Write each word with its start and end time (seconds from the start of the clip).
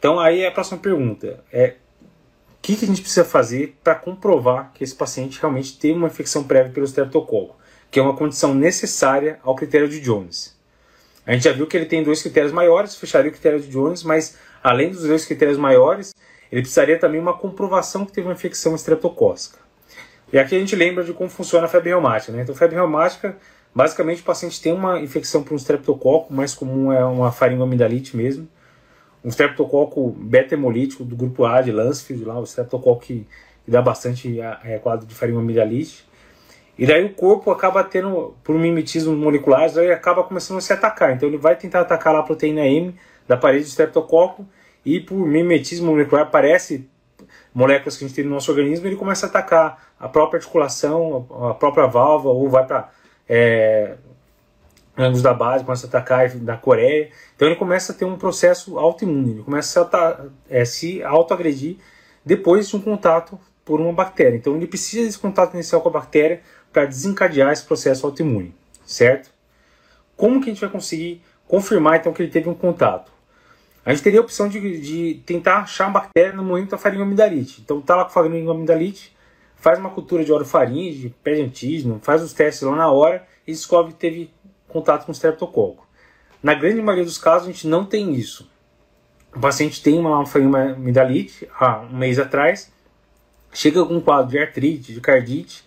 Então 0.00 0.18
aí 0.18 0.40
é 0.40 0.48
a 0.48 0.50
próxima 0.50 0.78
pergunta 0.78 1.44
é 1.52 1.74
o 2.48 2.62
que, 2.62 2.74
que 2.74 2.86
a 2.86 2.88
gente 2.88 3.02
precisa 3.02 3.24
fazer 3.24 3.78
para 3.84 3.94
comprovar 3.94 4.72
que 4.74 4.82
esse 4.82 4.94
paciente 4.94 5.38
realmente 5.38 5.78
teve 5.78 5.94
uma 5.94 6.08
infecção 6.08 6.42
prévia 6.42 6.72
pelo 6.72 6.86
streptococo, 6.86 7.56
que 7.90 7.98
é 8.00 8.02
uma 8.02 8.16
condição 8.16 8.54
necessária 8.54 9.38
ao 9.42 9.54
critério 9.54 9.88
de 9.88 10.00
Jones. 10.00 10.58
A 11.26 11.32
gente 11.34 11.44
já 11.44 11.52
viu 11.52 11.66
que 11.66 11.76
ele 11.76 11.84
tem 11.84 12.02
dois 12.02 12.22
critérios 12.22 12.50
maiores, 12.50 12.96
fecharia 12.96 13.28
o 13.28 13.32
critério 13.32 13.60
de 13.60 13.68
Jones, 13.68 14.02
mas 14.02 14.38
além 14.62 14.90
dos 14.90 15.02
dois 15.02 15.26
critérios 15.26 15.58
maiores, 15.58 16.14
ele 16.50 16.62
precisaria 16.62 16.98
também 16.98 17.20
uma 17.20 17.36
comprovação 17.36 18.06
que 18.06 18.12
teve 18.12 18.26
uma 18.26 18.32
infecção 18.32 18.74
estreptocócica. 18.74 19.58
E 20.32 20.38
aqui 20.38 20.56
a 20.56 20.58
gente 20.58 20.74
lembra 20.74 21.04
de 21.04 21.12
como 21.12 21.28
funciona 21.28 21.66
a 21.66 21.68
febre 21.68 21.90
reumática. 21.90 22.32
Né? 22.32 22.42
Então, 22.42 22.54
febre 22.54 22.76
reumática, 22.76 23.36
basicamente 23.74 24.22
o 24.22 24.24
paciente 24.24 24.60
tem 24.62 24.72
uma 24.72 24.98
infecção 24.98 25.42
por 25.42 25.52
um 25.52 25.56
streptococo, 25.56 26.32
mais 26.32 26.54
comum 26.54 26.90
é 26.90 27.04
uma 27.04 27.30
faringomidalite 27.30 28.16
mesmo. 28.16 28.48
Um 29.24 29.28
streptococo 29.28 30.10
beta-hemolítico 30.10 31.04
do 31.04 31.14
grupo 31.14 31.44
A 31.44 31.60
de 31.60 31.70
Lansfield, 31.70 32.24
lá, 32.24 32.38
o 32.38 32.44
streptococo 32.44 33.00
que, 33.00 33.26
que 33.64 33.70
dá 33.70 33.82
bastante 33.82 34.40
é, 34.40 34.78
quadro 34.78 35.06
de 35.06 35.14
faringomidalite. 35.14 36.08
E 36.78 36.86
daí 36.86 37.04
o 37.04 37.12
corpo 37.12 37.50
acaba 37.50 37.84
tendo, 37.84 38.34
por 38.42 38.56
mimetismo 38.58 39.14
molecular, 39.14 39.70
daí 39.70 39.92
acaba 39.92 40.24
começando 40.24 40.56
a 40.56 40.60
se 40.62 40.72
atacar. 40.72 41.12
Então 41.14 41.28
ele 41.28 41.36
vai 41.36 41.54
tentar 41.54 41.80
atacar 41.80 42.14
lá 42.14 42.20
a 42.20 42.22
proteína 42.22 42.66
M 42.66 42.94
da 43.28 43.36
parede 43.36 43.64
do 43.64 43.68
streptococo 43.68 44.46
e 44.84 44.98
por 44.98 45.16
mimetismo 45.16 45.90
molecular 45.90 46.24
aparece 46.24 46.88
moléculas 47.52 47.96
que 47.96 48.04
a 48.04 48.08
gente 48.08 48.16
tem 48.16 48.24
no 48.24 48.30
nosso 48.30 48.50
organismo, 48.50 48.86
ele 48.86 48.96
começa 48.96 49.26
a 49.26 49.28
atacar 49.28 49.90
a 49.98 50.08
própria 50.08 50.38
articulação, 50.38 51.26
a 51.50 51.54
própria 51.54 51.86
válvula, 51.86 52.34
ou 52.34 52.48
vai 52.48 52.64
para 52.66 52.90
é, 53.28 53.96
ângulos 55.00 55.22
da 55.22 55.34
base, 55.34 55.64
começa 55.64 55.86
a 55.86 55.88
atacar 55.88 56.28
da 56.30 56.56
Coreia. 56.56 57.10
Então 57.34 57.48
ele 57.48 57.56
começa 57.56 57.92
a 57.92 57.94
ter 57.94 58.04
um 58.04 58.16
processo 58.16 58.78
autoimune, 58.78 59.32
ele 59.32 59.42
começa 59.42 59.82
a 59.82 60.26
é, 60.48 60.64
se 60.64 61.02
autoagredir 61.02 61.76
depois 62.24 62.68
de 62.68 62.76
um 62.76 62.80
contato 62.80 63.38
por 63.64 63.80
uma 63.80 63.92
bactéria. 63.92 64.36
Então 64.36 64.56
ele 64.56 64.66
precisa 64.66 65.06
desse 65.06 65.18
contato 65.18 65.54
inicial 65.54 65.80
com 65.80 65.88
a 65.88 65.92
bactéria 65.92 66.40
para 66.72 66.86
desencadear 66.86 67.52
esse 67.52 67.64
processo 67.64 68.06
autoimune, 68.06 68.54
certo? 68.84 69.30
Como 70.16 70.40
que 70.40 70.50
a 70.50 70.52
gente 70.52 70.60
vai 70.60 70.70
conseguir 70.70 71.22
confirmar 71.46 71.98
então 71.98 72.12
que 72.12 72.22
ele 72.22 72.30
teve 72.30 72.48
um 72.48 72.54
contato? 72.54 73.10
A 73.84 73.92
gente 73.92 74.02
teria 74.02 74.20
a 74.20 74.22
opção 74.22 74.48
de, 74.48 74.80
de 74.80 75.22
tentar 75.24 75.60
achar 75.60 75.86
a 75.86 75.90
bactéria 75.90 76.32
no 76.32 76.44
momento 76.44 76.70
da 76.70 76.78
faringomidalite. 76.78 77.62
Então 77.62 77.80
tá 77.80 77.96
lá 77.96 78.04
com 78.04 78.10
faringomidalite, 78.10 79.16
faz 79.56 79.78
uma 79.78 79.90
cultura 79.90 80.24
de 80.24 80.32
orofaringe, 80.32 81.14
pede 81.22 81.42
antígeno, 81.42 81.98
faz 82.02 82.22
os 82.22 82.32
testes 82.32 82.62
lá 82.62 82.76
na 82.76 82.90
hora 82.90 83.26
e 83.46 83.52
descobre 83.52 83.92
que 83.92 83.98
teve 83.98 84.30
contato 84.70 85.04
com 85.04 85.12
o 85.12 85.14
streptococo. 85.14 85.86
Na 86.42 86.54
grande 86.54 86.80
maioria 86.80 87.04
dos 87.04 87.18
casos 87.18 87.48
a 87.48 87.52
gente 87.52 87.66
não 87.66 87.84
tem 87.84 88.14
isso. 88.14 88.50
O 89.34 89.40
paciente 89.40 89.82
tem 89.82 89.98
uma 89.98 90.26
faringomidalite 90.26 91.48
há 91.58 91.80
um 91.80 91.96
mês 91.96 92.18
atrás, 92.18 92.72
chega 93.52 93.84
com 93.84 93.94
um 93.94 94.00
quadro 94.00 94.30
de 94.30 94.38
artrite, 94.38 94.92
de 94.92 95.00
cardite, 95.00 95.64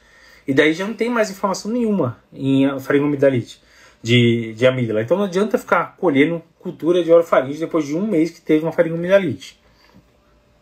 e 0.47 0.53
daí 0.53 0.73
já 0.73 0.85
não 0.85 0.93
tem 0.93 1.09
mais 1.09 1.29
informação 1.29 1.71
nenhuma 1.71 2.17
em 2.33 2.79
faringomidalite 2.79 3.61
de, 4.01 4.53
de 4.53 4.67
amígdala. 4.67 5.01
Então 5.01 5.15
não 5.15 5.23
adianta 5.23 5.57
ficar 5.57 5.95
colhendo 5.97 6.41
cultura 6.59 7.03
de 7.03 7.11
orofaringe 7.11 7.59
depois 7.59 7.85
de 7.85 7.95
um 7.95 8.05
mês 8.05 8.31
que 8.31 8.41
teve 8.41 8.63
uma 8.63 8.71
faringomidalite. 8.71 9.61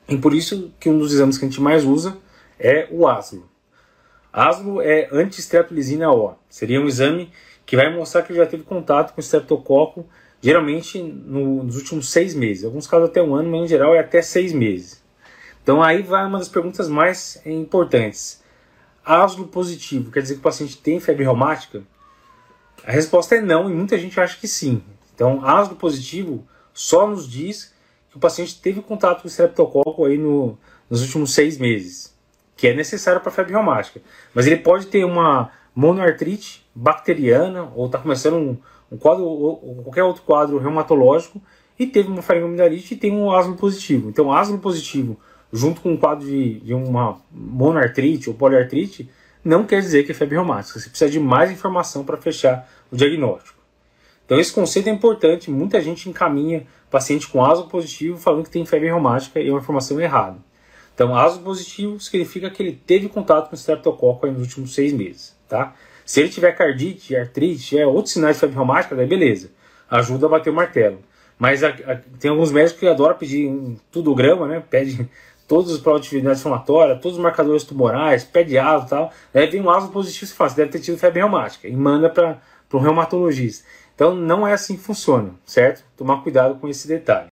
E 0.08 0.18
por 0.18 0.34
isso 0.34 0.72
que 0.80 0.90
um 0.90 1.00
dos 1.00 1.14
exames 1.14 1.38
que 1.38 1.46
a 1.46 1.48
gente 1.48 1.62
mais 1.62 1.84
usa 1.84 2.18
é 2.60 2.88
o 2.92 3.08
ASLO. 3.08 3.50
ASLO 4.32 4.82
é 4.82 5.10
anti-streptolizina 5.12 6.12
O. 6.12 6.36
Seria 6.50 6.80
um 6.80 6.88
exame 6.88 7.32
que 7.72 7.78
vai 7.78 7.90
mostrar 7.90 8.22
que 8.24 8.34
ele 8.34 8.40
já 8.40 8.46
teve 8.46 8.64
contato 8.64 9.14
com 9.14 9.22
o 9.22 9.24
streptococo, 9.24 10.06
geralmente 10.42 11.02
no, 11.02 11.64
nos 11.64 11.78
últimos 11.78 12.10
seis 12.10 12.36
meses. 12.36 12.64
Em 12.64 12.66
alguns 12.66 12.86
casos 12.86 13.08
até 13.08 13.24
um 13.24 13.34
ano, 13.34 13.50
mas 13.50 13.62
em 13.62 13.68
geral 13.70 13.96
é 13.96 14.00
até 14.00 14.22
seis 14.22 14.52
meses. 14.52 15.02
Então 15.64 15.82
aí 15.82 16.02
vai 16.02 16.26
uma 16.26 16.38
das 16.38 16.50
perguntas 16.50 16.90
mais 16.90 17.42
importantes. 17.46 18.44
ASLO 19.06 19.48
positivo, 19.48 20.12
quer 20.12 20.22
dizer 20.22 20.34
que 20.34 20.40
o 20.42 20.44
paciente 20.44 20.80
tem 20.80 21.00
febre 21.00 21.24
reumática? 21.24 21.82
A 22.84 22.92
resposta 22.92 23.36
é 23.36 23.42
não 23.42 23.70
e 23.70 23.74
muita 23.74 23.98
gente 23.98 24.20
acha 24.20 24.38
que 24.38 24.50
sim. 24.50 24.84
Então, 25.16 25.40
ácido 25.46 25.78
positivo 25.78 26.46
só 26.74 27.08
nos 27.08 27.26
diz 27.26 27.74
que 28.10 28.18
o 28.18 28.20
paciente 28.20 28.60
teve 28.60 28.82
contato 28.82 29.22
com 29.22 29.30
o 29.30 29.32
streptococo 29.32 30.04
aí 30.04 30.18
no, 30.18 30.58
nos 30.90 31.02
últimos 31.04 31.34
seis 31.34 31.58
meses, 31.58 32.14
que 32.58 32.68
é 32.68 32.74
necessário 32.74 33.22
para 33.22 33.32
febre 33.32 33.54
reumática. 33.54 34.02
Mas 34.34 34.46
ele 34.46 34.58
pode 34.58 34.88
ter 34.88 35.06
uma 35.06 35.54
monoartrite 35.76 36.66
bacteriana 36.76 37.72
ou 37.76 37.86
está 37.86 37.98
começando 37.98 38.36
um, 38.36 38.58
um, 38.92 38.98
quadro 38.98 39.24
ou 39.24 39.84
qualquer 39.84 40.04
outro 40.04 40.24
quadro 40.24 40.58
reumatológico 40.58 41.42
e 41.80 41.88
teve 41.88 42.10
uma 42.10 42.22
faringomidalite 42.22 42.94
e 42.94 42.98
tem 42.98 43.12
um 43.12 43.32
asno 43.32 43.56
positivo. 43.56 44.10
Então, 44.10 44.32
asno 44.32 44.60
positivo 44.60 45.18
junto 45.52 45.82
com 45.82 45.92
um 45.92 45.98
quadro 45.98 46.26
de, 46.26 46.60
de 46.60 46.74
uma 46.74 47.20
monoartrite 47.32 48.30
ou 48.30 48.36
poliartrite 48.36 49.10
não 49.44 49.66
quer 49.66 49.82
dizer 49.82 50.04
que 50.04 50.12
é 50.12 50.16
febre 50.16 50.36
reumática. 50.36 50.80
Você 50.80 50.90
precisa 50.90 51.10
de 51.10 51.20
mais 51.20 51.52
informação 51.52 52.04
para 52.04 52.18
fechar 52.18 52.70
o 52.92 52.96
diagnóstico. 52.96 53.60
Então 54.26 54.40
esse 54.40 54.54
conceito 54.54 54.88
é 54.88 54.92
importante. 54.92 55.52
Muita 55.52 55.82
gente 55.82 56.08
encaminha 56.10 56.66
paciente 56.90 57.28
com 57.28 57.44
ASO 57.44 57.68
positivo 57.68 58.18
falando 58.18 58.44
que 58.44 58.52
tem 58.52 58.66
febre 58.66 58.88
reumática 58.88 59.40
e 59.40 59.48
é 59.48 59.52
uma 59.52 59.60
informação 59.60 60.00
errada. 60.00 60.38
Então 60.94 61.16
ASO 61.16 61.40
positivo 61.40 62.00
significa 62.00 62.50
que 62.50 62.62
ele 62.62 62.74
teve 62.74 63.10
contato 63.10 63.50
com 63.50 63.56
o 63.56 63.58
streptococo 63.58 64.28
nos 64.28 64.42
últimos 64.42 64.74
seis 64.74 64.94
meses. 64.94 65.36
Tá? 65.52 65.74
Se 66.06 66.22
ele 66.22 66.30
tiver 66.30 66.54
cardite, 66.54 67.14
artrite, 67.14 67.78
é 67.78 67.86
outros 67.86 68.14
sinais 68.14 68.38
de 68.38 68.40
febre 68.40 68.56
reumática, 68.56 68.96
daí 68.96 69.06
beleza. 69.06 69.52
Ajuda 69.90 70.28
a 70.28 70.30
bater 70.30 70.50
o 70.50 70.54
martelo. 70.54 71.00
Mas 71.38 71.62
a, 71.62 71.68
a, 71.68 71.98
tem 72.18 72.32
alguns 72.32 72.54
médicos 72.54 72.80
que 72.80 72.88
adoram 72.88 73.18
pedir 73.18 73.50
um 73.50 73.76
tudograma, 73.92 74.48
né? 74.48 74.64
Pede 74.70 75.10
todas 75.50 75.74
as 75.74 75.78
provas 75.78 76.04
de 76.04 76.08
atividade 76.08 76.40
inflamatória, 76.40 76.96
todos 76.96 77.18
os 77.18 77.24
marcadores 77.24 77.66
tumorais, 77.66 78.24
pé 78.24 78.44
de 78.44 78.58
asma 78.58 78.86
e 78.86 78.90
tal. 78.90 79.14
Aí 79.34 79.48
vem 79.48 79.62
um 79.62 79.70
asma 79.70 79.90
positivo 79.90 80.32
e 80.32 80.34
fala, 80.34 80.50
você 80.50 80.56
deve 80.56 80.72
ter 80.72 80.80
tido 80.80 80.98
febre 80.98 81.20
reumática. 81.20 81.68
E 81.68 81.76
manda 81.76 82.10
para 82.10 82.40
um 82.74 82.80
reumatologista. 82.80 83.68
Então 83.94 84.16
não 84.16 84.48
é 84.48 84.54
assim 84.54 84.78
que 84.78 84.84
funciona, 84.84 85.32
certo? 85.46 85.84
Tomar 85.98 86.24
cuidado 86.24 86.56
com 86.56 86.70
esse 86.70 86.88
detalhe. 86.88 87.30